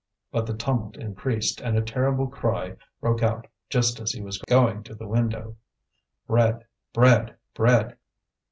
[0.31, 4.81] But the tumult increased, and a terrible cry broke out just as he was going
[4.85, 5.57] to the window:
[6.25, 6.65] "Bread!
[6.91, 7.35] bread!
[7.53, 7.95] bread!"